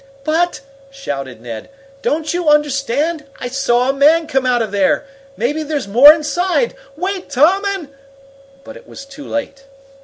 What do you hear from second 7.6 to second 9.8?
and" But it was too late.